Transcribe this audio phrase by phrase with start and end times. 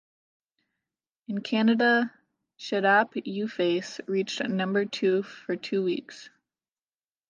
[1.27, 2.11] In Canada,
[2.59, 6.27] "Shaddap You Face" reached number two for two weeks.